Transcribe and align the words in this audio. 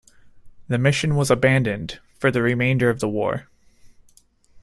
The 0.67 0.79
mission 0.79 1.13
was 1.15 1.29
abandoned 1.29 1.99
for 2.17 2.31
the 2.31 2.41
remainder 2.41 2.89
of 2.89 2.99
the 3.01 3.07
war. 3.07 3.47